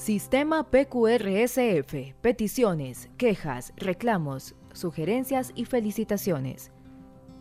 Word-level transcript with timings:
Sistema 0.00 0.64
PQRSF. 0.64 2.14
Peticiones, 2.22 3.10
quejas, 3.18 3.74
reclamos, 3.76 4.54
sugerencias 4.72 5.52
y 5.54 5.66
felicitaciones. 5.66 6.72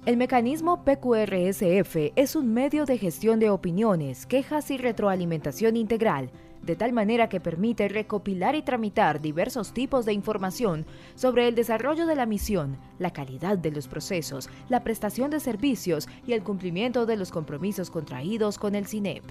El 0.05 0.17
mecanismo 0.17 0.83
PQRSF 0.83 2.11
es 2.17 2.35
un 2.35 2.53
medio 2.53 2.83
de 2.83 2.97
gestión 2.97 3.39
de 3.39 3.49
opiniones, 3.49 4.25
quejas 4.25 4.71
y 4.71 4.77
retroalimentación 4.77 5.77
integral, 5.77 6.31
de 6.61 6.75
tal 6.75 6.91
manera 6.91 7.29
que 7.29 7.39
permite 7.39 7.87
recopilar 7.87 8.55
y 8.55 8.61
tramitar 8.61 9.21
diversos 9.21 9.71
tipos 9.71 10.05
de 10.05 10.11
información 10.11 10.85
sobre 11.15 11.47
el 11.47 11.55
desarrollo 11.55 12.05
de 12.07 12.15
la 12.17 12.25
misión, 12.25 12.77
la 12.97 13.13
calidad 13.13 13.57
de 13.57 13.71
los 13.71 13.87
procesos, 13.87 14.49
la 14.67 14.83
prestación 14.83 15.31
de 15.31 15.39
servicios 15.39 16.09
y 16.27 16.33
el 16.33 16.43
cumplimiento 16.43 17.05
de 17.05 17.15
los 17.15 17.31
compromisos 17.31 17.89
contraídos 17.89 18.57
con 18.57 18.75
el 18.75 18.85
CINEP. 18.85 19.23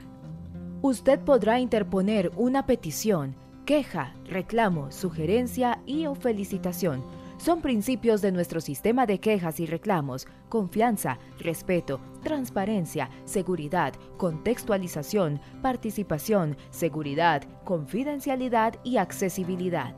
Usted 0.80 1.18
podrá 1.18 1.58
interponer 1.58 2.30
una 2.36 2.64
petición, 2.64 3.34
queja, 3.66 4.14
reclamo, 4.26 4.92
sugerencia 4.92 5.82
y 5.86 6.06
o 6.06 6.14
felicitación. 6.14 7.02
Son 7.36 7.62
principios 7.62 8.22
de 8.22 8.30
nuestro 8.30 8.60
sistema 8.60 9.04
de 9.04 9.18
quejas 9.18 9.58
y 9.58 9.66
reclamos, 9.66 10.28
confianza, 10.48 11.18
respeto, 11.40 12.00
transparencia, 12.22 13.10
seguridad, 13.24 13.92
contextualización, 14.18 15.40
participación, 15.62 16.56
seguridad, 16.70 17.42
confidencialidad 17.64 18.74
y 18.84 18.98
accesibilidad. 18.98 19.96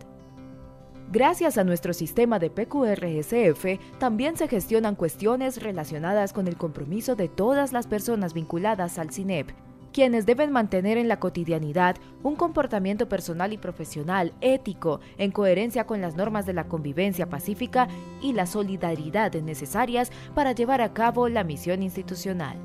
Gracias 1.12 1.58
a 1.58 1.64
nuestro 1.64 1.92
sistema 1.92 2.38
de 2.38 2.48
PQRSF, 2.48 3.98
también 3.98 4.38
se 4.38 4.48
gestionan 4.48 4.94
cuestiones 4.94 5.62
relacionadas 5.62 6.32
con 6.32 6.48
el 6.48 6.56
compromiso 6.56 7.16
de 7.16 7.28
todas 7.28 7.74
las 7.74 7.86
personas 7.86 8.32
vinculadas 8.32 8.98
al 8.98 9.10
CINEP, 9.10 9.50
quienes 9.92 10.26
deben 10.26 10.52
mantener 10.52 10.98
en 10.98 11.08
la 11.08 11.18
cotidianidad 11.18 11.96
un 12.22 12.36
comportamiento 12.36 13.08
personal 13.08 13.52
y 13.52 13.58
profesional 13.58 14.32
ético 14.40 15.00
en 15.18 15.32
coherencia 15.32 15.86
con 15.86 16.00
las 16.00 16.16
normas 16.16 16.46
de 16.46 16.52
la 16.52 16.64
convivencia 16.64 17.28
pacífica 17.28 17.88
y 18.22 18.32
la 18.32 18.46
solidaridad 18.46 19.32
necesarias 19.34 20.12
para 20.34 20.52
llevar 20.52 20.80
a 20.80 20.92
cabo 20.92 21.28
la 21.28 21.42
misión 21.44 21.82
institucional. 21.82 22.56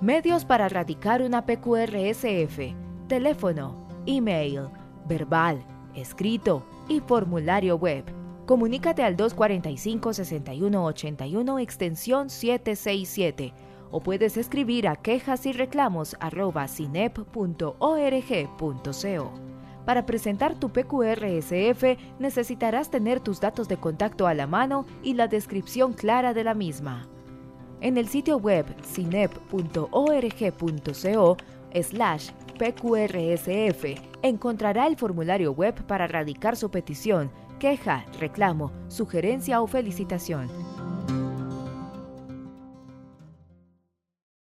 Medios 0.00 0.44
para 0.44 0.68
radicar 0.68 1.22
una 1.22 1.46
PQRSF. 1.46 2.74
Teléfono, 3.08 3.88
email, 4.06 4.68
verbal, 5.06 5.64
escrito 5.94 6.66
y 6.88 7.00
formulario 7.00 7.76
web. 7.76 8.04
Comunícate 8.46 9.02
al 9.02 9.16
245-6181 9.16 11.62
extensión 11.62 12.28
767 12.28 13.54
o 13.94 14.00
puedes 14.00 14.36
escribir 14.36 14.88
a 14.88 14.96
quejas 14.96 15.46
y 15.46 15.52
reclamos 15.52 16.16
Para 19.84 20.04
presentar 20.04 20.58
tu 20.58 20.72
PQRSF 20.72 21.84
necesitarás 22.18 22.90
tener 22.90 23.20
tus 23.20 23.40
datos 23.40 23.68
de 23.68 23.76
contacto 23.76 24.26
a 24.26 24.34
la 24.34 24.48
mano 24.48 24.84
y 25.04 25.14
la 25.14 25.28
descripción 25.28 25.92
clara 25.92 26.34
de 26.34 26.42
la 26.42 26.54
misma. 26.54 27.06
En 27.80 27.96
el 27.96 28.08
sitio 28.08 28.38
web 28.38 28.66
cinep.org.co 28.82 29.36
slash 31.80 32.30
PQRSF 32.58 33.84
encontrará 34.22 34.88
el 34.88 34.96
formulario 34.96 35.52
web 35.52 35.86
para 35.86 36.08
radicar 36.08 36.56
su 36.56 36.68
petición, 36.68 37.30
queja, 37.60 38.06
reclamo, 38.18 38.72
sugerencia 38.88 39.62
o 39.62 39.68
felicitación 39.68 40.73